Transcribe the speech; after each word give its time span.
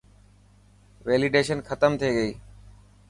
ويليڊيشن 1.07 1.59
ختم 1.67 1.91
ٿي 1.99 2.09
گئي. 2.17 2.31